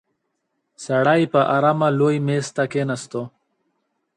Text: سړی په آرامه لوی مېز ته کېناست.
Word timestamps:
سړی 0.85 1.21
په 1.33 1.39
آرامه 1.55 1.87
لوی 1.99 2.17
مېز 2.27 2.47
ته 2.55 2.63
کېناست. 2.71 3.13